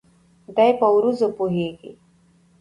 [0.55, 1.91] دای په عروضو پوهېده.